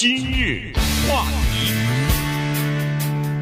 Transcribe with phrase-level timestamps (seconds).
[0.00, 0.72] 今日
[1.10, 1.74] 话题，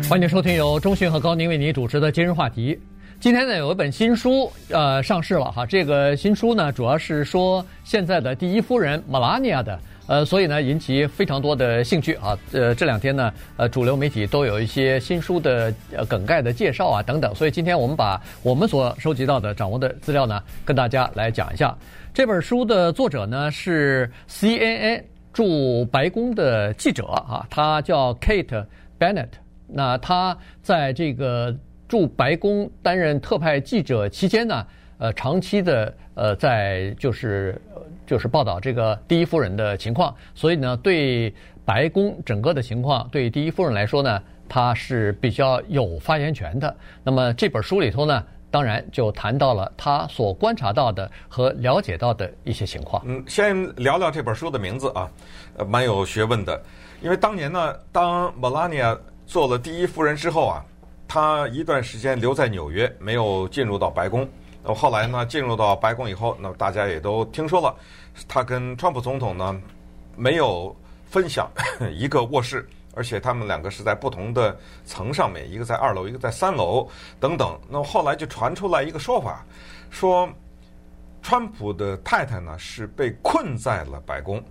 [0.09, 2.81] 欢迎收听由中讯和高宁为您主持的今日话题。
[3.21, 12.35] 今天呢，有一本新书呃上市了哈，这个新书呢主要是说现在的第一夫人 Melania 的，呃，所以呢引起非常多的兴趣啊。
[12.53, 21.77] 呃，这两天呢，呃，主流媒体都有一些新书的呃梗概的介绍啊等等，所以今天我们把我们所收集到的、掌握的资料呢，跟大家来讲一下。
[22.15, 25.03] 这本书的作者呢是 CNN
[25.37, 28.65] 驻白宫的记者啊，他叫 Kate
[28.99, 29.29] Bennett。
[29.69, 31.55] 那他在这个。
[31.89, 34.67] 驻白宫担任特派记者期间呢，
[34.99, 37.63] 呃，长期的呃，在就是
[38.05, 41.33] 就是报道这个第一夫人的情况，所以呢，对
[41.65, 46.77] 白宫整个的情况，对第一夫人来说呢，她是比较有发言权的。
[47.05, 48.21] 那么这本书里头呢，
[48.57, 53.03] 当然就谈到了他所观察到的和了解到的一些情况。
[53.05, 55.11] 嗯，先聊聊这本书的名字啊，
[55.59, 56.59] 呃，蛮有学问的，
[57.03, 60.65] 因为当年呢，当 Melania 做了第一夫人之后啊。
[61.07, 64.27] 她一段时间留在纽约，没有进入到白宫。
[64.65, 67.77] 那后来呢，进入到白宫以后，那么大家也都听说了，
[68.27, 69.61] 她跟川普总统呢
[70.17, 71.47] 没有分享
[71.93, 76.89] 一个卧室，而且他们两个是在不同的层上面，一个在二楼，一个在三楼
[77.21, 77.57] 等等。
[77.69, 79.45] 那么后来就传出来一个说法，
[79.91, 80.29] 说
[81.23, 84.43] 川普的太太呢是被困在了白宫。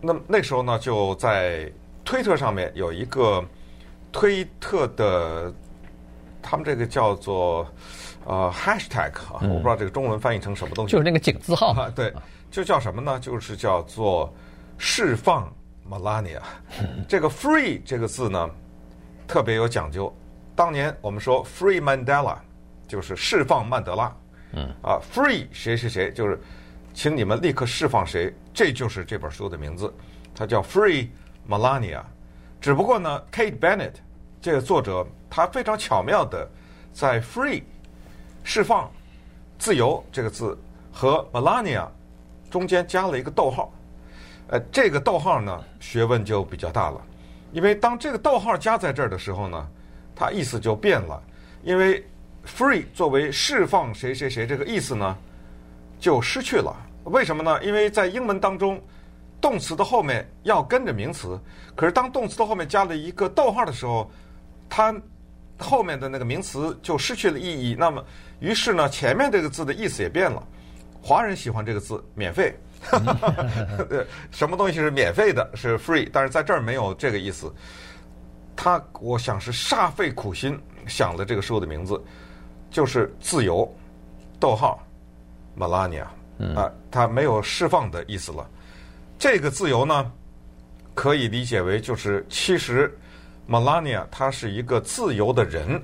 [0.00, 1.68] 那么那时候呢，就在
[2.04, 3.44] 推特上面有一个。
[4.12, 5.52] 推特的，
[6.40, 7.66] 他们这个叫做
[8.24, 12.10] 呃 hashtag 啊，我不知道这个中文翻译成什么东西，就是那个井字号啊，对，
[12.50, 13.20] 就叫什么呢？
[13.20, 14.32] 就是叫做
[14.78, 15.52] 释放
[15.90, 16.40] Melania。
[17.08, 18.50] 这个 free 这个字呢，
[19.26, 20.14] 特别有讲究。
[20.54, 22.36] 当年我们说 free Mandela，
[22.88, 24.16] 就是释放曼德拉。
[24.52, 26.40] 嗯啊，free 谁谁谁，就是
[26.94, 29.92] 请你们立刻释放谁，这就是这本书的名字，
[30.34, 31.08] 它叫 Free
[31.48, 32.02] Melania。
[32.60, 33.92] 只不过呢，Kate Bennett。
[34.40, 36.48] 这个作者他非常巧妙的
[36.92, 37.64] 在 “free”
[38.44, 38.88] 释放、
[39.58, 40.56] 自由这个字
[40.92, 41.88] 和 Melania
[42.48, 43.72] 中间加了一个逗号，
[44.48, 47.00] 呃，这个逗号呢学问就比较大了，
[47.52, 49.68] 因为当这个逗号加在这儿的时候呢，
[50.14, 51.22] 它意思就变了，
[51.62, 52.04] 因为
[52.46, 55.16] “free” 作为释放谁谁谁这个意思呢
[55.98, 56.74] 就失去了。
[57.04, 57.62] 为什么呢？
[57.64, 58.80] 因为在英文当中，
[59.40, 61.38] 动词的后面要跟着名词，
[61.74, 64.10] 可是当动词的后面加了一个逗号的时候。
[64.68, 64.92] 它
[65.60, 68.04] 后面的那个名词就失去了意义，那么
[68.40, 70.42] 于是呢，前面这个字的意思也变了。
[71.00, 72.52] 华人喜欢这个字“免费”，
[74.30, 75.48] 什么东西是免费的？
[75.54, 77.52] 是 free，但是在这儿没有这个意思。
[78.54, 82.02] 他我想是煞费苦心想了这个书的名字，
[82.70, 83.70] 就是“自由”，
[84.40, 84.82] 逗号
[85.58, 86.04] ，Melania
[86.54, 88.48] 啊，他没有释放的意思了。
[89.18, 90.10] 这个自由呢，
[90.94, 92.96] 可以理解为就是其实。
[93.48, 95.80] Melania，她是一个自由的人，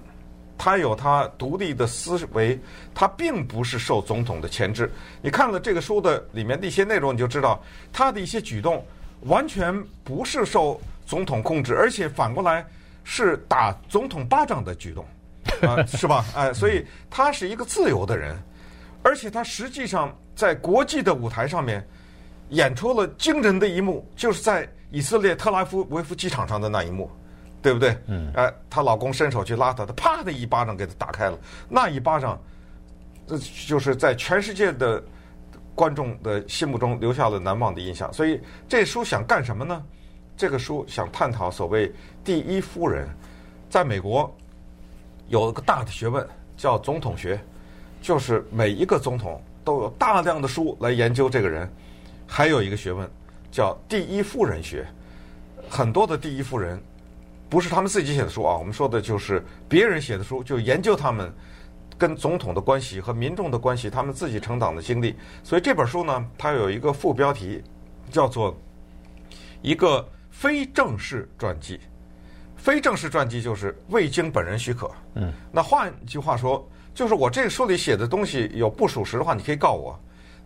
[0.56, 2.58] 他有他独立的思维，
[2.94, 4.90] 他并不是受总统的牵制。
[5.20, 7.60] 你看了这个书的里面的一些内容，你就知道
[7.92, 8.84] 他的一些举动
[9.22, 9.74] 完全
[10.04, 12.64] 不是受总统控制，而且反过来
[13.02, 15.04] 是打总统巴掌的举动，
[15.68, 16.24] 啊，是吧？
[16.34, 18.36] 哎，所以他是一个自由的人，
[19.02, 21.84] 而且他实际上在国际的舞台上面
[22.50, 27.10] 演出了惊人的一幕，就是在以色列特拉夫维夫机场上的那一幕。
[27.62, 27.96] 对不对？
[28.06, 28.30] 嗯。
[28.34, 31.38] 哎，她老公伸手去拉她，她啪的一巴掌给她打开了。
[31.68, 32.38] 那一巴掌，
[33.26, 35.02] 这就是在全世界的
[35.74, 38.12] 观众的心目中留下了难忘的印象。
[38.12, 39.82] 所以这书想干什么呢？
[40.36, 41.92] 这个书想探讨所谓
[42.24, 43.08] 第一夫人，
[43.70, 44.34] 在美国
[45.28, 47.38] 有一个大的学问叫总统学，
[48.00, 51.70] 就是每一个总统都有大量的书来研究这个人。
[52.26, 53.08] 还有一个学问
[53.50, 54.86] 叫第一夫人学，
[55.68, 56.82] 很多的第一夫人。
[57.52, 61.30] 不是他们自己写的书啊，我们说的就是别人写的书，就研究他们
[61.98, 65.14] 跟总统的关系和民众的关系，他们自己成长的经历。
[65.44, 67.62] 所以这本书呢，它有一个副标题，
[68.10, 68.58] 叫做
[69.60, 71.78] 一个非正式传记。
[72.56, 74.90] 非正式传记就是未经本人许可。
[75.16, 79.94] 嗯，那换句话说，就是我这个书里写的东西有不属实的话，你可以告我。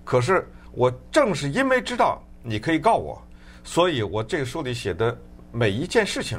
[0.04, 3.22] 可是我正是因为知道你可以告我，
[3.62, 5.16] 所以我这个书里写的
[5.52, 6.36] 每一件事情。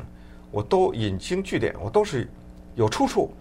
[0.51, 2.29] 我都引经据典，我都是
[2.75, 3.31] 有出处。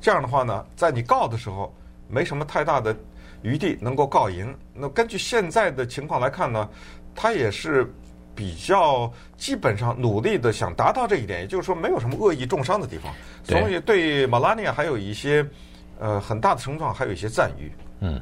[0.00, 1.74] 这样的话呢，在你告的时候，
[2.08, 2.96] 没什么太大的
[3.42, 4.54] 余地能够告赢。
[4.74, 6.68] 那根据现在的情况来看呢，
[7.14, 7.92] 他也是
[8.34, 13.12] 比较基本上努力的想达到这一点，也就是说没有什么恶意重伤的地方。
[13.44, 15.46] 所以对马拉尼亚还有一些
[15.98, 17.70] 呃，很大的程度上还有一些赞誉。
[18.00, 18.20] 嗯。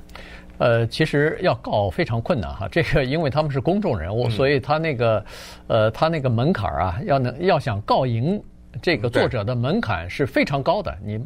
[0.59, 5.25] 呃，其实要告非常困难哈，这个因为他们是公众人物，嗯、所以他那个，
[5.69, 8.43] 呃，他那个门槛啊，要能要想告赢
[8.81, 11.21] 这个作者的门槛是非常高的，你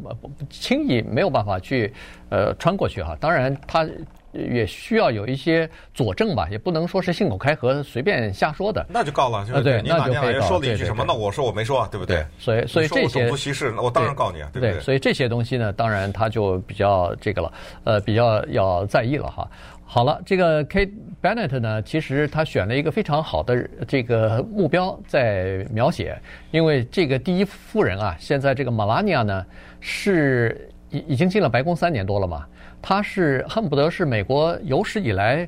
[0.49, 1.93] 轻易没有办法去
[2.29, 3.15] 呃穿过去哈。
[3.19, 3.87] 当然他。
[4.35, 8.83] 也需要有一些佐证吧，也不能说是信口开河、随便瞎说的。
[8.89, 11.05] 那就告了，对，你哪天说了一句什么？
[11.07, 12.25] 那我说我没说，对不对？
[12.39, 14.79] 所以，所以这些种族歧视，我当然告你啊，对不对？
[14.79, 17.53] 所以这些东西呢，当然他就比较这个了，
[17.83, 19.47] 呃，比较要在意了哈。
[19.93, 20.89] 好了，这个 Kate
[21.21, 26.19] Bennett 呢，其实他选了一个非常好的这个目标在描写，
[26.49, 29.45] 因为这个第一夫人啊，现在这个 Melania 呢，
[29.79, 32.43] 是已已经进了白宫三年多了嘛。
[32.81, 35.47] 她是恨不得是美国有史以来，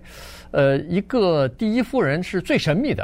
[0.51, 3.03] 呃，一个第一夫人是最神秘的，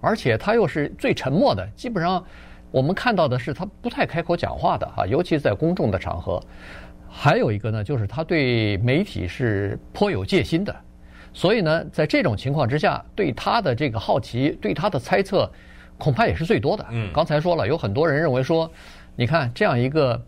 [0.00, 1.68] 而且她又是最沉默的。
[1.76, 2.24] 基本上，
[2.70, 6.42] 我们看到的是她不太开口讲话的哈，尤其是在公众的场合。
[7.08, 10.74] 还有一个呢，就是他对媒体是颇有戒心的，
[11.32, 15.50] 所以呢，在这种情况之下，对他的这个好奇，对他的猜测，
[15.96, 16.86] 恐怕也是最多的。
[16.90, 18.70] 嗯，刚才说了，有很多人认为说，
[19.16, 20.20] 你看这样一个。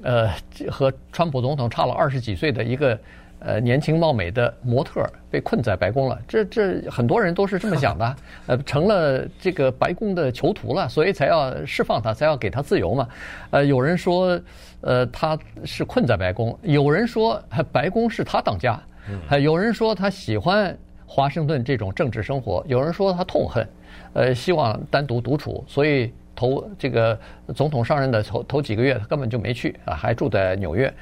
[0.00, 0.30] 呃，
[0.70, 2.96] 和川普总统差了二十几岁的一个
[3.40, 13.08] 呃年轻貌美的模特被困在白宫了，这这很多人都是这么想的， 呃，成了这个白宫的囚徒了，所以才要释放他，才要给他自由嘛。
[13.50, 14.40] 呃，有人说，
[14.80, 17.42] 呃，他是困在白宫；有人说，
[17.72, 18.74] 白宫是他当家；
[19.26, 20.76] 还有人说他喜欢
[21.06, 23.68] 华盛顿这种政治生活；有人说他痛恨，
[24.14, 26.12] 呃，希望单独独处，所以。
[26.38, 27.18] 头这个
[27.52, 30.94] 总统上任的头头几个月，他根本就没去啊，还住在纽约，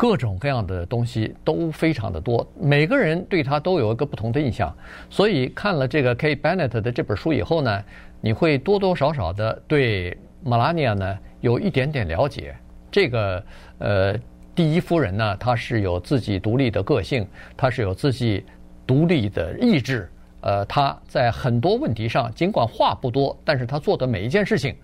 [0.00, 4.74] 各种各样的东西都非常的多，每个人对他都有一个不同的印象。
[5.10, 7.84] 所以看了这个 Kate Bennett 的这本书以后呢，
[8.22, 12.56] 你会多多少少的对 Melania 呢有一点点了解。
[12.90, 13.44] 这个
[13.76, 14.16] 呃
[14.54, 18.42] 第一夫人呢，她是有自己独立的个性，她是有自己
[18.86, 20.08] 独立的意志。
[20.40, 24.74] 呃，他在很多问题上，尽管话不多，但是他做的每一件事情，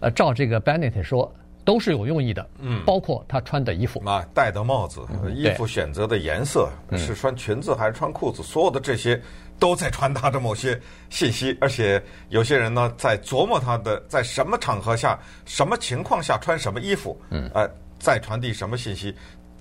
[0.00, 1.32] 呃，照这个 Bennett 说，
[1.64, 2.48] 都是有用意的。
[2.58, 5.00] 嗯，包括他穿的衣服，啊，戴的帽子，
[5.34, 9.20] 衣服选择的颜色，是穿裙子还是穿裤子，所有的这些
[9.58, 10.80] 都在传达着某些
[11.10, 11.56] 信息。
[11.60, 17.68] 而且有些人呢，在琢磨他的在什么场合下、什么情况下穿什么衣服，嗯，呃，
[17.98, 19.14] 在传递什么信息。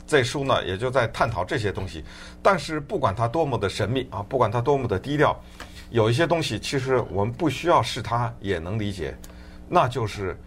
[0.07, 2.03] 这书呢，也就在探讨这些东西。
[2.41, 5.39] 但是不管他多么的神秘啊，不管他多么的低调，
[5.91, 9.15] 有一些东西其实我们不需要是他也能理解。
[9.69, 10.37] 那就是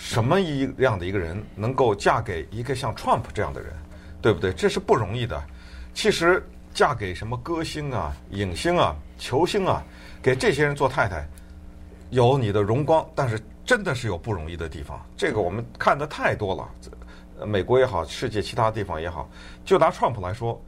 [0.00, 3.70] 什么一样的一个人能够嫁给一个像 Trump 这样的人，
[4.22, 4.50] 对不对？
[4.54, 5.40] 这是不容易的。
[5.92, 6.42] 其实
[6.72, 9.84] 嫁给什么歌星啊、影星啊、球星啊，
[10.22, 11.28] 给这些人做太太，
[12.08, 14.98] 有你的荣光，但是真的是有不容易的地方。
[15.18, 16.66] 这个我们看得太多了。
[17.46, 19.28] 美国也好，世界其他地方也好，
[19.66, 20.58] 就拿 Trump 来说，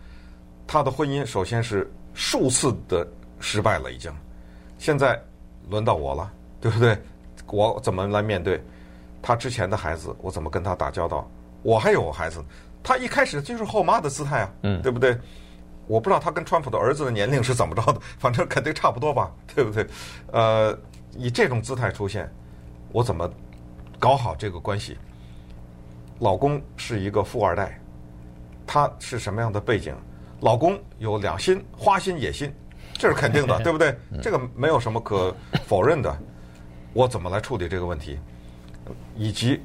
[0.66, 3.06] 他的婚姻首先是数次的
[3.40, 4.12] 失败了，已经。
[4.76, 5.18] 现在
[5.70, 6.30] 轮到我了，
[6.60, 6.98] 对不对？
[7.46, 8.62] 我怎么来面对
[9.22, 10.14] 他之前的孩子？
[10.20, 11.30] 我怎么跟他打交道？
[11.62, 12.44] 我还有我孩子，
[12.82, 15.16] 他一开始就是后妈的姿态啊，嗯，对不对？
[15.86, 19.86] 我不知道他跟川普的儿子的年龄是怎么着的， 反正肯定差不多吧，对不对？
[20.32, 20.76] 呃，
[21.16, 22.28] 以这种姿态出现，
[22.92, 23.30] 我怎么
[23.98, 24.98] 搞好这个关系？
[26.18, 27.80] 老公是一个富二代，
[28.66, 29.94] 他是什么样的背景？
[30.40, 32.52] 老公有两心，花心野心，
[32.94, 33.94] 这是肯定的， 对不对？
[34.20, 35.34] 这个没有什么可
[35.66, 36.16] 否认的。
[36.92, 38.18] 我怎么来处理这个问题？
[39.16, 39.60] 以及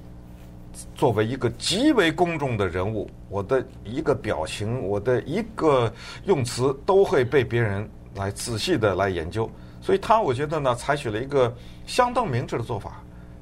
[0.96, 5.92] 作为一个极为公众的人物，我的一个表情，我的一个
[6.26, 9.50] 用词，都会被别人来仔细的来研究。
[9.82, 11.56] 所以他我觉得呢，采取了一个
[11.86, 13.02] 相当明智的做法，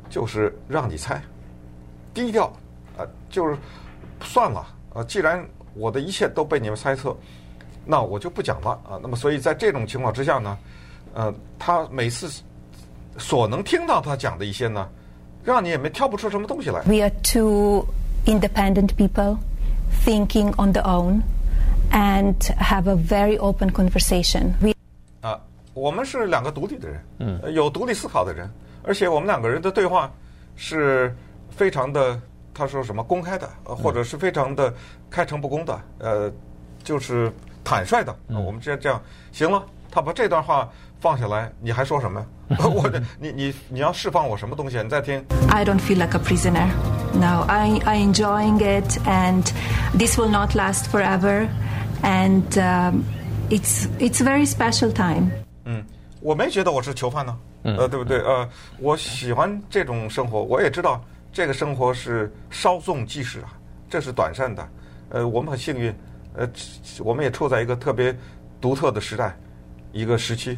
[0.09, 1.21] 就是让你猜，
[2.13, 2.51] 低调。
[2.97, 3.57] 呃，就是
[4.21, 7.13] 算了，呃，既然我的一切都被你们猜测，
[7.83, 8.97] 那我就不讲了啊。
[9.01, 10.57] 那么，所以在这种情况之下呢，
[11.13, 12.41] 呃，他每次
[13.17, 14.89] 所能听到他讲的一些呢，
[15.45, 16.81] 让你也没挑不出什么东西来。
[16.81, 17.85] We are two
[18.25, 19.37] independent people
[20.03, 21.21] thinking on their own
[21.91, 24.53] and have a very open conversation.
[24.59, 24.73] We
[25.21, 25.39] 啊，
[25.73, 28.49] 我们是两个独立的人，嗯，有独立思考的人，
[28.83, 30.11] 而且我们两个人的对话
[30.55, 31.15] 是
[31.49, 32.19] 非常的。
[32.57, 34.73] 他说什么公开的，或者是非常的
[35.09, 36.31] 开诚布公的，呃，
[36.81, 37.29] 就是
[37.65, 38.15] 坦率的。
[38.29, 38.97] 我们直接这样
[39.33, 39.61] 行了。
[39.91, 42.25] 他把这段话放下来，你还说什么？
[42.59, 44.81] 我，你你你要释放我什么东西？
[44.81, 45.23] 你再听。
[45.49, 46.67] I don't feel like a prisoner.
[47.13, 49.43] No, I I enjoying it, and
[49.97, 51.47] this will not last forever,
[52.03, 52.43] and
[53.49, 55.29] it's it's very special time.
[55.65, 55.83] 嗯，
[56.21, 58.19] 我没觉得我是囚犯呢，呃，对不对？
[58.19, 58.47] 呃，
[58.79, 61.03] 我喜欢这种生活，我也知道。
[61.33, 63.51] 这个生活是稍纵即逝啊，
[63.89, 64.65] 这是短暂的，
[65.09, 65.93] 呃，我们很幸运，
[66.33, 66.47] 呃，
[66.99, 68.15] 我们也处在一个特别
[68.61, 69.35] 独特的时代，
[69.91, 70.57] 一个时期，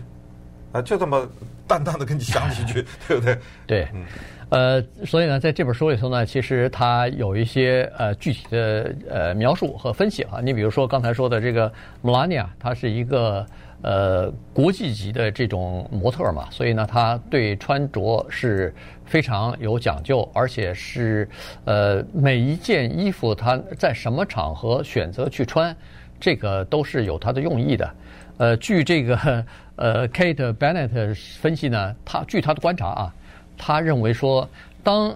[0.71, 1.27] 啊，就这么
[1.67, 3.37] 淡淡的跟你讲几句， 对不对？
[3.65, 4.05] 对，嗯，
[4.49, 10.39] 呃，所以呢，在这本书里头呢，其实它有一些呃具体的呃描述和分析啊。
[10.43, 11.71] 你比如说刚才说的这个
[12.03, 13.45] Melania，她是一个。
[13.83, 18.73] 呃，国际级的这种模特嘛，所以呢，他对穿着是
[19.05, 21.29] 非常有讲究，而且是
[21.63, 25.77] 呃每一件衣服他在什么场合选择去穿，
[26.19, 27.93] 这个都是有他的用意的。
[28.37, 29.45] 呃，据这个
[29.77, 33.13] 呃 Kate Bennett 分析呢，他据他的观察啊，
[33.57, 34.47] 他认为说，
[34.83, 35.15] 当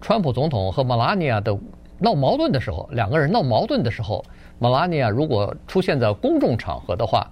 [0.00, 1.56] 川普总统和 Melania 的
[1.98, 4.24] 闹矛盾的时候，两个人闹矛盾的时候
[4.60, 7.30] ，Melania 如果出现在公众场合的话，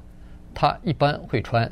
[0.55, 1.71] 他一般会穿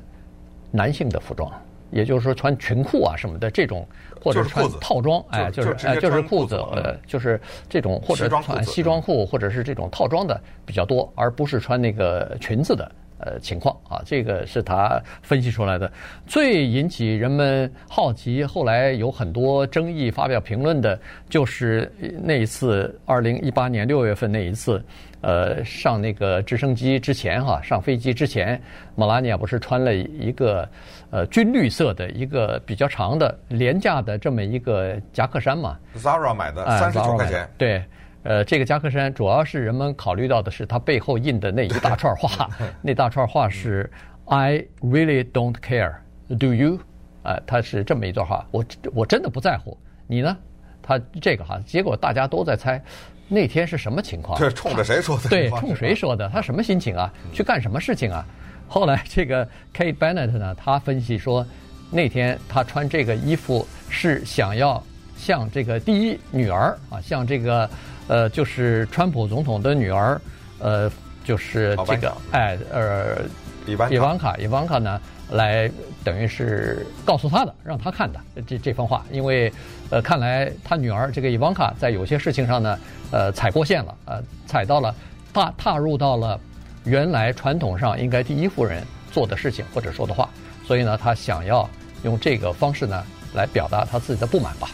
[0.71, 1.51] 男性的服装，
[1.91, 3.87] 也就是说穿裙裤啊什么的这种，
[4.23, 12.91] 或者穿套装，哎，就是哎就是裤子，呃，就是这种或者穿西装裤，或者是这种套装的比较多，而不是穿那个裙子的
[13.21, 14.03] 呃情况啊。
[14.05, 15.91] 这个是他分析出来的。
[16.27, 20.99] 最引起人们好奇，后来有很多争议，发表评论的，
[21.29, 21.91] 就是
[22.23, 24.83] 那一次二零一八年六月份那一次。
[25.23, 28.59] 呃，上那个直升机之前哈，上飞机之前，
[28.95, 30.67] 莫拉尼亚不是穿了一个
[31.11, 37.47] 呃军绿色的一个比较长的廉价的这么一个夹克衫嘛？Zara 买的，三十九块钱。
[37.59, 37.85] 对，
[38.23, 42.49] 呃，这个夹克衫主要是人们考虑到的是它背后印的那一大串话，
[42.83, 43.91] 那大串话是
[44.27, 45.95] “I really don't care,
[46.39, 46.79] do you？”
[47.23, 50.37] 呃，它是这么一段话，我我真的不在乎，你呢？
[50.83, 52.83] 他这个哈，结果大家都在猜。
[53.29, 54.37] 那天是什么情况？
[54.37, 55.29] 这冲着谁说的？
[55.29, 56.29] 对，冲谁说的？
[56.31, 57.13] 他什么心情啊？
[57.33, 58.27] 去干什么事情啊？
[58.67, 61.47] 后来这个 Kate Bennett 呢，他分析说，
[61.91, 64.83] 那天他穿这个衣服是想要
[65.17, 67.69] 向这个第一女儿啊，向这个
[68.09, 70.21] 呃，就是川普总统的女儿，
[70.59, 70.91] 呃，
[71.25, 73.19] 就是这个哎呃，
[73.67, 75.01] 伊万卡伊万卡呢。
[75.33, 75.71] 来，
[76.03, 79.53] 等于是告诉他的，让他看的这这番话，因为，
[79.89, 82.77] 呃，看来他女儿这个伊万卡在有些事情上呢，
[83.13, 84.93] 呃，踩过线了，呃，踩到了，
[85.33, 86.37] 踏踏入到了
[86.83, 90.29] 原来传统上应该第一夫人做的事情或者说的话，
[90.67, 91.71] 所以呢，他想要
[92.03, 94.69] 用这个方式呢来表达他自己的不满吧。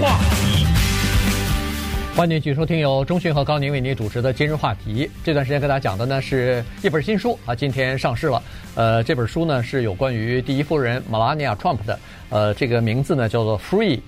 [0.00, 0.66] 话题。
[2.14, 5.10] 欢迎继续收听由中讯和高宁为您主持的今日话题。
[5.22, 8.42] 这段时间跟大家讲的呢是一本新书啊，今天上市了。
[8.74, 11.98] 呃，这本书呢是有关于第一夫人 Melania Trump 的。
[12.30, 14.00] 呃，这个名字呢叫做 Free，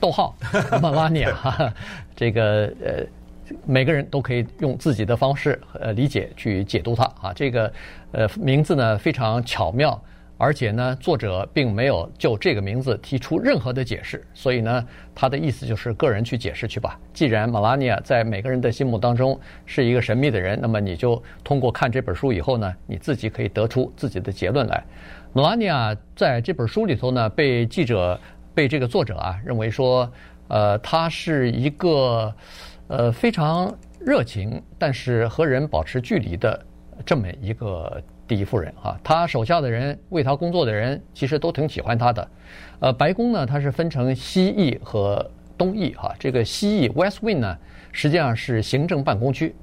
[0.00, 1.32] 逗号 Melania。
[2.16, 3.06] 这个呃，
[3.64, 7.32] 每个人都可以用自己的方式呃理解去解读它啊。
[7.34, 7.72] 这个
[8.12, 10.00] 呃名字呢非常巧妙。
[10.38, 16.98] 而且呢，作者并没有就这个名字提出任何的解释，所以呢，他的意思就是个人去解释去吧。
[17.12, 24.82] 既然 Melania 在每个人的心目当中是一个神秘的人，那么你就通过看这本书以后呢，你自己可以得出自己的结论来。
[25.34, 28.18] Melania 在这本书里头呢，被记者、
[28.54, 30.08] 被这个作者啊认为说，
[30.46, 32.32] 呃，他是一个
[32.86, 36.64] 呃非常热情，但是和人保持距离的
[37.04, 38.02] 这么一个。
[38.28, 42.28] 第一夫人啊，她手下的人为她工作的人，其实都挺喜欢她的。
[42.78, 45.26] 呃，白宫呢，它是分成西翼和
[45.56, 46.14] 东翼哈。
[46.18, 47.56] 这个西翼 West Wing 呢，
[47.90, 49.56] 实际上是行政办公区。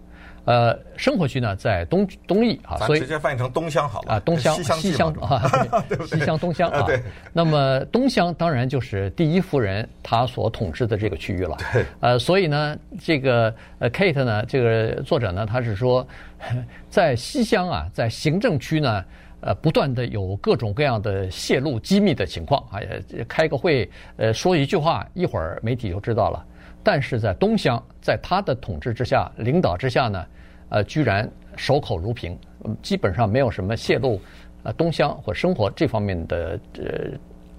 [0.46, 5.52] 呃，生活区呢在东东翼啊，所以直接翻译成东乡好了啊，东乡西乡啊，
[6.06, 6.84] 西乡东乡啊。
[6.84, 7.02] 对。
[7.34, 11.58] 那么东乡当然就是第一夫人她所统治的这个区域了。
[11.74, 11.86] 对。
[12.00, 16.08] 呃，所以呢，这个呃 Kate 呢，这个作者呢，他是说，
[16.90, 19.04] 在西乡啊，在行政区呢，
[19.42, 22.80] 呃，不断的有各种各样的泄露机密的情况啊，
[23.28, 26.46] 开个会，呃，说一句话，一会儿媒体就知道了。
[26.86, 30.26] 但是在东乡，在他的统治之下、领导之下呢，
[30.70, 31.28] 呃，居然
[31.58, 32.38] 守口如瓶，
[32.84, 34.22] 基本上没有什么泄露，
[34.62, 36.86] 呃，东乡或生活这方面的呃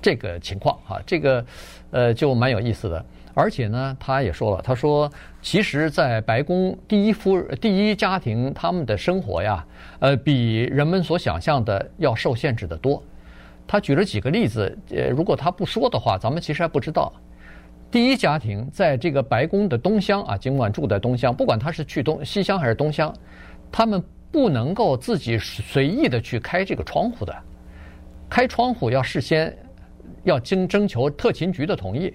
[0.01, 1.45] 这个情况哈，这个
[1.91, 3.05] 呃就蛮有意思的。
[3.35, 5.11] 而且呢，他也说了，他说，
[5.43, 9.63] 其实，在白宫第一夫第一家庭他们的生活呀，
[9.99, 13.03] 呃，比人们所想象的要受限制得多。
[13.67, 17.13] 他举了几个例子，呃，如果他不说的话，咱们其实还不知道。
[17.89, 23.15] 第一家庭在这个白宫的东厢啊，尽管住在东厢，不管他是去东西厢还是东厢，
[23.71, 27.35] 他们不能够自己随意的去开这个窗户的，
[28.29, 29.57] 开窗户要事先
[30.25, 32.13] 要经征求特勤局的同意，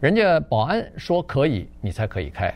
[0.00, 2.52] 人家保安说可以，你才可以开，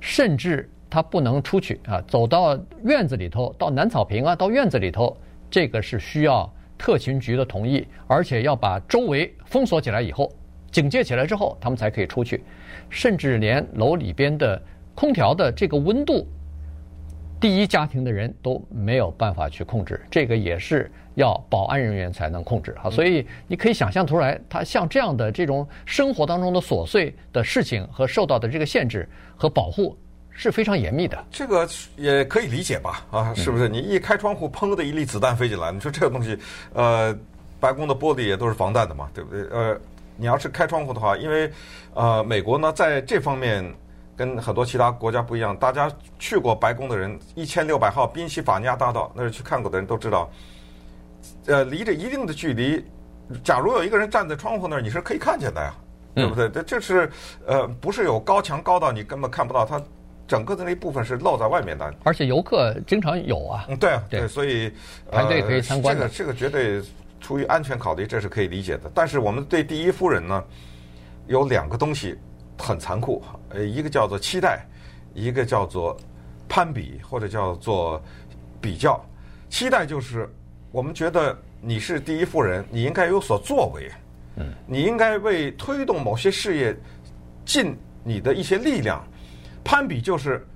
[0.00, 5.14] 甚至他不能出去啊，走到院子里头，到南草坪啊，到院子里头，
[5.50, 10.32] 这个是需要特勤局的同意，而且要把周围封锁起来以后。
[10.76, 12.44] 警戒起来之后，他们才可以出去，
[12.90, 14.60] 甚至连楼里边的
[14.94, 16.28] 空调的这个温度，
[17.40, 22.90] 第一家庭的人都没有办法去控制，这个也是要保安人员才能控制哈。
[22.90, 29.96] 所以你可以想象出来，他像这样的这种生活当中的琐碎的事情和受到的这个限制和保护
[30.28, 31.24] 是非常严密的。
[31.30, 31.66] 这个
[31.96, 33.02] 也可以理解吧？
[33.10, 33.66] 啊，是不是？
[33.66, 36.38] 你一开窗户，砰的一粒子弹飞进来，你说这个东西，
[36.74, 37.18] 呃。
[37.58, 39.40] 白宫的玻璃也都是防弹的嘛，对不对？
[39.48, 39.80] 呃，
[40.16, 41.50] 你要是开窗户的话，因为
[41.94, 43.64] 呃，美国呢在这方面
[44.16, 45.56] 跟很多其他国家不一样。
[45.56, 50.30] 大家去过白宫的人，一千六百号宾夕法尼亚大道那儿去看过的人都知道，
[51.46, 52.82] 呃，离着一定的距离，
[53.44, 55.74] 假如有一个人站在窗户那儿，你是可以看见的呀，
[56.14, 56.48] 对不对？
[56.48, 57.10] 这这是
[57.46, 59.80] 呃，不是有高墙高到你根本看不到，它
[60.26, 61.94] 整个的那一部分是露在外面的。
[62.04, 64.72] 而且游客经常有啊，嗯，对啊，对，所以
[65.10, 66.08] 排队可以参观的。
[66.08, 66.82] 这个这个绝对。
[67.20, 68.90] 出于安全考虑，这是可以理解的。
[68.94, 70.44] 但是我们对第一夫人呢，
[71.26, 72.16] 有两个东西
[72.58, 74.66] 很残酷，呃，一个叫做期待，
[75.14, 75.96] 一个叫做
[76.48, 78.02] 攀比或者叫做
[78.60, 79.04] 比较。
[79.48, 80.28] 期待就是
[80.70, 83.90] 我们觉得你是第一夫人，你应该有所作为，
[84.36, 86.76] 嗯，你应该为推动某些事业
[87.44, 89.02] 尽你的一些力量。
[89.64, 90.46] 攀比就是，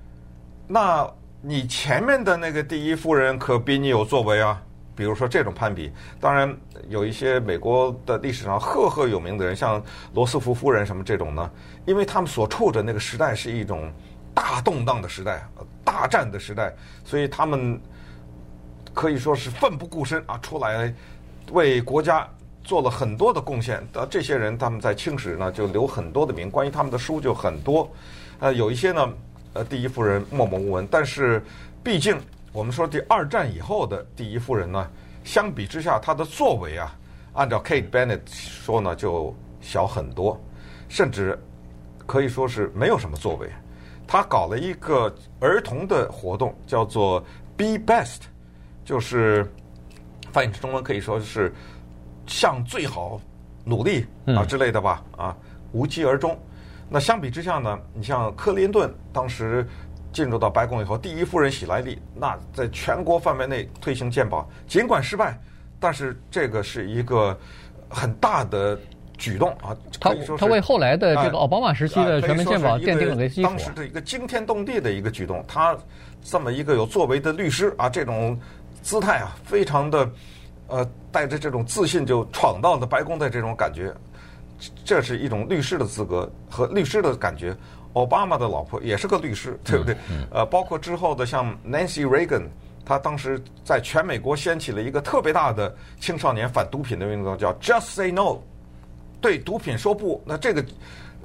[0.68, 1.08] 那
[1.40, 4.62] 你前面的那个第一夫人可比你有作为啊。
[5.00, 5.90] 比如说这种攀比，
[6.20, 6.54] 当然
[6.90, 11.50] 有一些美国的历史上赫赫有名的人，像罗斯福夫人什么这种呢，
[11.86, 13.90] 因为他们所处的那个时代是一种
[14.34, 15.42] 大动荡的时代、
[15.82, 17.80] 大战的时代，所以他们
[18.92, 20.94] 可以说是奋不顾身啊，出来
[21.50, 22.28] 为国家
[22.62, 23.82] 做了很多的贡献。
[23.94, 27.90] 的这些人，他们在清史呢就留很多的名，关于他们的书就很多。
[28.38, 29.08] 呃，有一些呢，
[29.54, 31.42] 呃，第一夫人默默无闻，但是
[31.82, 32.20] 毕竟。
[32.52, 34.90] 我们说第二战以后的第一夫人呢，
[35.22, 36.92] 相比之下，她的作为啊，
[37.32, 40.36] 按照 Kate Bennett 说呢，就小很多，
[40.88, 41.38] 甚至
[42.06, 43.48] 可以说是没有什么作为。
[44.04, 47.20] 她搞了一个儿童的活动，叫做
[47.56, 48.22] Be Best，
[48.84, 49.48] 就是
[50.32, 51.54] 翻译成中文可以说是
[52.26, 53.20] 向最好
[53.64, 55.36] 努力啊之类的吧，啊，
[55.70, 56.36] 无疾而终。
[56.88, 59.64] 那相比之下呢，你像克林顿当时。
[60.12, 65.38] 进入到白宫以后，第一夫人喜来利那在全国范围内推行鉴宝，尽管失败，
[65.78, 67.38] 但是这个是一个
[67.88, 68.78] 很大的
[69.16, 69.76] 举动啊。
[70.00, 73.48] 他他为后来的这个奥巴马时期的全民健保奠定了个基础。
[73.48, 75.76] 当时的一个惊天动地的一个举动，他
[76.22, 78.38] 这么一个有作为的律师啊，这种
[78.82, 80.10] 姿态啊，非常的
[80.66, 83.94] 呃带着这种自信就闯到了白宫的这种感觉，
[84.84, 87.56] 这是一种律师的资格和律师的感觉。
[87.94, 89.96] 奥巴马的老婆也是个律师，对不对？
[90.30, 92.44] 呃，包括之后的像 Nancy Reagan，
[92.84, 98.38] 他当时在全美国掀起了一个特别大的青少年反毒品的运动，叫 Just Say No，
[99.20, 100.22] 对毒品说不。
[100.24, 100.64] 那这个，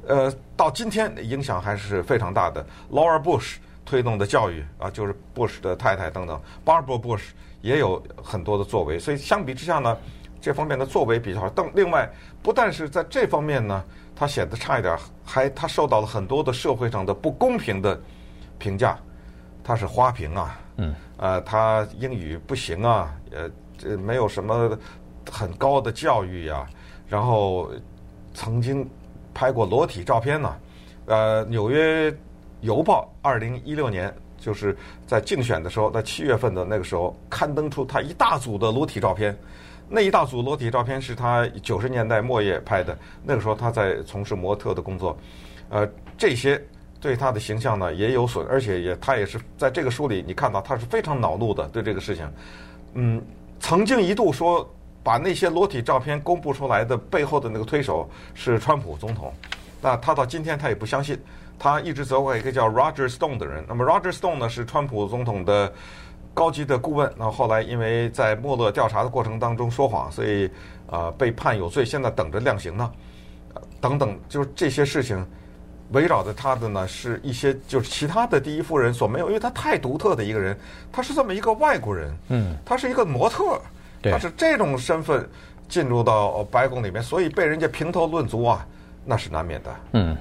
[0.08, 2.66] 呃，到今天影响还是非常大的。
[2.92, 7.22] Laura Bush 推动的教育啊，就是 Bush 的太太等等，Barbara Bush
[7.62, 8.98] 也有很多的作为。
[8.98, 9.96] 所以相比之下呢，
[10.42, 11.50] 这方面的作为比较好。
[11.54, 13.84] 但另外，不但是在这方面呢。
[14.16, 18.00] 他显得差一点，还他受到了很多的社会上的不公平的
[18.58, 18.98] 评价。
[19.64, 24.78] 他是花瓶啊，嗯，呃，他英语不行啊，呃，这没有什么
[25.32, 26.70] 很高的教育呀、啊。
[27.08, 27.70] 然后
[28.34, 28.88] 曾经
[29.34, 30.60] 拍过裸体照片呢、啊。
[31.08, 32.16] 呃，《纽约
[32.62, 39.36] 邮报》二零一六年就是在竞选的时候，在七月份的那个时候刊登出他一大组的裸体照片。
[39.88, 45.16] 那一大组裸体照片是他九十年代末叶拍的，那个时候他在从事模特的工作，
[45.70, 46.60] 呃，这些
[47.00, 52.28] 对他的形象呢也有损，而且也他也是在这个书里你看到他是非常恼怒的对这个事情，
[52.96, 53.22] 嗯，
[53.60, 54.68] 曾经一度说
[55.04, 59.32] 把那些裸体照片公布出来的背后的那个推手是川普总统，
[59.82, 61.16] 那他到今天他也不相信，
[61.60, 65.72] 他一直责怪一个叫 Roger Stone 的人，那么 Roger Stone 呢是川普总统的。
[66.36, 70.48] 高级的顾问，那后来因为在莫勒调查的过程当中说谎，所以
[70.88, 72.92] 呃被判有罪，现在等着量刑呢。
[73.80, 75.26] 等等，就是这些事情
[75.92, 80.58] 围绕着他的呢，是一些就是其他的第一夫人所没有，因为他太独特的一个人，
[80.92, 83.60] 他是这么一个外国人，嗯，他是一个模特，
[84.04, 85.28] 他是这种身份
[85.70, 88.68] 进入到白宫里面，所以被人家评头论足啊，
[89.06, 90.18] 那是难免的，嗯。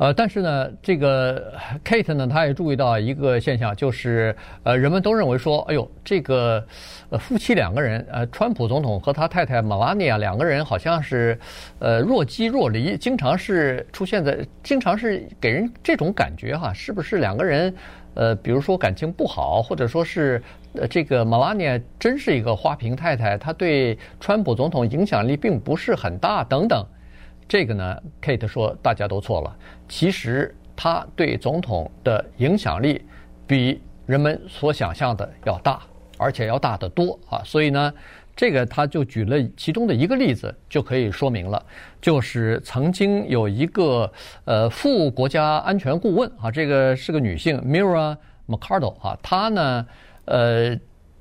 [0.00, 1.52] 呃，但是呢，这个
[1.84, 6.64] Kate 呢，她也注意到一个现象，就是呃，人们都认为说，哎呦，这个
[7.10, 11.38] 呃夫妻两个人，呃，川普总统和他太太 Melania 两个人好像是
[11.80, 17.74] 呃若即若离，经常是出现在，经常是给人这种感觉哈，是不是两个人
[18.14, 20.42] 呃，比如说感情不好，或者说是
[20.76, 26.86] 呃这个 Melania 真是一个花瓶太太，她对川普总统影响力并不是很大等等。
[27.50, 29.56] 这个呢，Kate 说大家都错了。
[29.88, 33.04] 其实他对总统的影响力
[33.44, 35.82] 比人们所想象的要大，
[36.16, 37.42] 而且要大得多啊。
[37.44, 37.92] 所以呢，
[38.36, 41.60] 这个他就举了其中的一个例子，就可以说明了，
[42.00, 44.08] 就是曾经有一个
[44.44, 49.86] 呃副国家安全顾问啊，这个是个女性，Mira McArdle 啊，她呢，
[50.26, 50.78] 呃。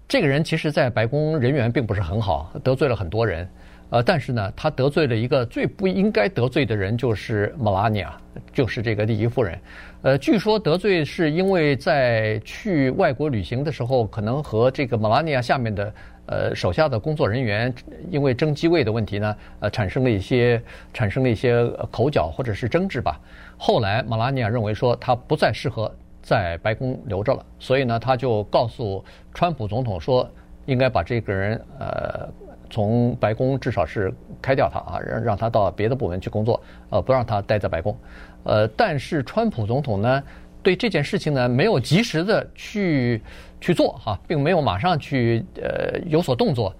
[0.07, 3.47] 这个人其实，在白宫人缘并不是很好，得罪了很多人。
[3.89, 8.09] 呃，但是呢，他得罪了一个最不应该得罪的人，就是 Melania，
[8.53, 9.59] 就是这个第一夫人。
[10.01, 15.93] 呃，据说得罪是因为在去外国旅行的时候，可能和这个 Melania 下面的
[16.27, 17.73] 呃手下的工作人员，
[18.09, 20.61] 因为争机位的问题呢，呃，产生了一些
[20.93, 23.19] 产生了一些口角或者是争执吧。
[23.57, 25.91] 后来 Melania 认为说，他不再适合。
[26.21, 30.29] 在白宫留着了，所以呢，他就告诉川普总统说，
[30.65, 32.29] 应该把这个人呃
[32.69, 37.97] 从白宫至少是开掉他啊，让让他到别的部门去工作，呃，不让他待在白宫。
[38.43, 40.23] 呃，但是川普总统呢，
[40.61, 43.21] 对这件事情呢没有及时的去
[43.59, 46.73] 去做哈、并没有马上去呃有所动作。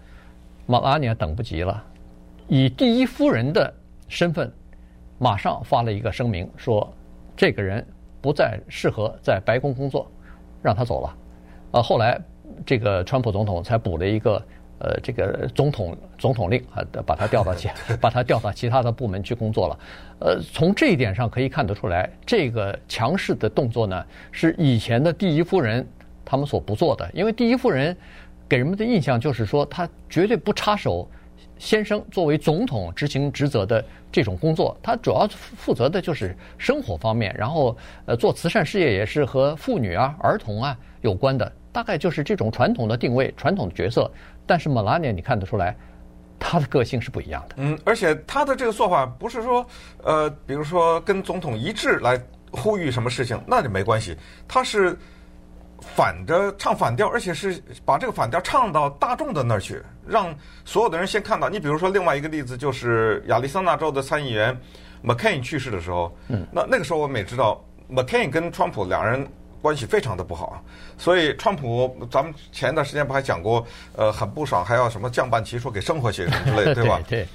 [0.66, 1.84] 马拉尼亚等不及了，
[2.48, 3.74] 以第一夫人的
[4.08, 4.52] 身份，
[5.18, 6.94] 马上发了一个声明说，
[7.36, 7.86] 这个人。
[8.22, 10.06] 不再适合在白宫工作，
[10.62, 11.16] 让他走了。
[11.72, 12.20] 呃，后来
[12.66, 14.44] 这个川普总统才补了一个
[14.80, 17.70] 呃这个总统总统令啊，把他调到其
[18.02, 19.80] 把他调到其他的部门去工作了。
[20.20, 25.88] 呃，从这一点上可以看得出来，这个强势的动作呢，是以前的第一夫人
[26.26, 27.10] 他们所不做的。
[27.14, 27.96] 因为第一夫人
[28.48, 31.08] 给人们的印象就是说，她绝对不插手。
[31.58, 44.10] 先生作为总统执行职责的这种工作，她主要负责的就是生活方面，然后呃做慈善事业也是和妇女啊、儿童啊有关的，大概就是这种传统的定位、传统的角色。
[44.50, 45.76] 但是 Melania 你看得出来，
[46.40, 47.56] 他的个性是不一样的。
[47.58, 49.64] 嗯，而且他的这个做法不是说
[50.04, 52.20] 呃，比如说跟总统一致来
[52.52, 54.18] 呼吁什么事情，那就没关系。
[54.48, 54.98] 他是。
[55.96, 60.36] 反着唱反调，而且是把这个反调唱到大众的那儿去，让
[60.66, 61.48] 所有的人先看到。
[61.48, 64.54] 你比如说，另外一个例子就是亚利桑那州的参议员
[65.02, 69.26] McCain 去世的时候，嗯，那那个时候我们也知道 McCain 跟川普两人
[69.62, 70.64] 关系非常的不好，
[70.98, 77.00] 所以川普咱们前一段时间不还讲过，呃，很不爽，还要什么降半旗，说给生活些什么之类的， 对吧？
[77.08, 77.28] 对，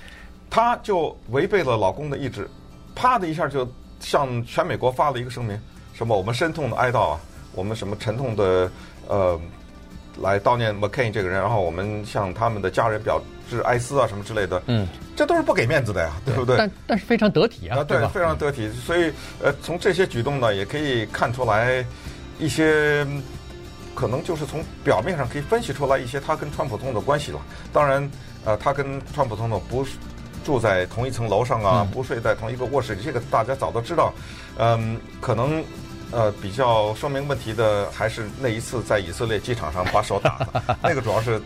[0.51, 2.49] 他就违背了老公的意志，
[2.95, 3.69] 啪的一下就
[4.01, 5.61] 向全美国发了一个声明，
[5.93, 7.21] 什么我们深痛的哀悼啊。
[7.57, 8.69] 我们什么沉痛的
[9.07, 9.41] 呃，
[10.21, 14.61] 来悼念 McCain 这个人，然后我们向他们的家人表示哀思啊，什么之类的。
[14.67, 16.57] 嗯，这都是不给面子的呀，对不对？
[16.57, 18.69] 但但是非常得体啊，对非常得体。
[18.73, 21.87] 所以呃，从这些举动呢，也可以看出来
[22.39, 23.07] 一些
[23.95, 27.41] 可能就是从表面上可以分析出来一些他跟川普总统的关系了。
[27.73, 28.11] 当然，
[28.45, 29.87] 呃，他跟川普总统不
[30.45, 34.13] 住在同一层楼上啊，嗯、不睡在同一个卧室里，这个大家早都知道。
[34.59, 35.65] 嗯，可能。
[36.13, 41.43] 呃，比较说明问题的还是那一次在以色列机场上把手打的， 那个主要是，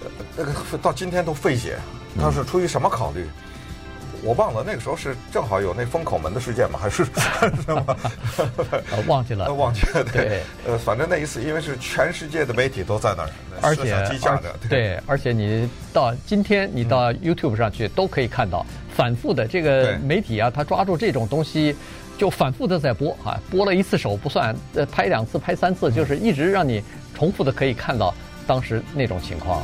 [0.00, 1.76] 呃，那个到今天都费解，
[2.18, 3.26] 他是出于什么考虑？
[4.26, 6.78] 我忘了，那个时候是正好有那封口门的事件吗？
[6.82, 7.04] 还是
[7.64, 7.96] 什么？
[9.06, 10.02] 忘记了，忘记了。
[10.12, 13.30] 对，呃，反正那一次，因为是全世界的媒体都在那儿，
[13.62, 13.94] 而且
[14.68, 21.76] 对，而且你到今天，你到 YouTube 上去都可以看到反复的这个媒体啊，他抓住这种东西。
[22.18, 26.82] 就反复的在播啊，播了一次手不算，呃，拍两次、拍三次，就是一直让你
[27.14, 28.14] 重复的可以看到
[28.46, 29.62] 当时那种情况。